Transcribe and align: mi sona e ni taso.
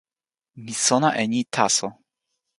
mi 0.63 0.73
sona 0.85 1.09
e 1.21 1.23
ni 1.31 1.39
taso. 1.55 1.87